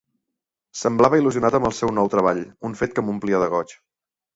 [0.83, 3.83] Semblava il·lusionat amb el seu nou treball, un fet que m'omplia de goig.